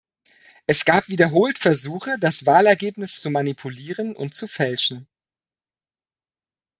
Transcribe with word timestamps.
Es 0.65 0.83
gab 0.85 1.09
wiederholt 1.09 1.59
Versuche, 1.59 2.17
das 2.17 2.47
Wahlergebnis 2.47 3.21
zu 3.21 3.29
manipulieren 3.29 4.15
und 4.15 4.33
zu 4.33 4.47
fälschen. 4.47 5.07